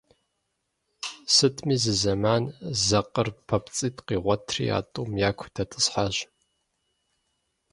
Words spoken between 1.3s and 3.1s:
Сытми зызэман зэ